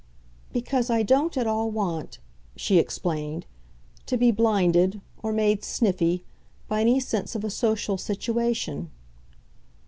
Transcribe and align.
"Because 0.51 0.89
I 0.89 1.03
don't 1.03 1.37
at 1.37 1.45
all 1.45 1.69
want," 1.69 2.17
she 2.55 2.79
explained, 2.79 3.45
"to 4.07 4.17
be 4.17 4.31
blinded, 4.31 4.99
or 5.21 5.31
made 5.31 5.63
'sniffy,' 5.63 6.23
by 6.67 6.81
any 6.81 6.99
sense 6.99 7.35
of 7.35 7.43
a 7.43 7.51
social 7.51 7.99
situation." 7.99 8.89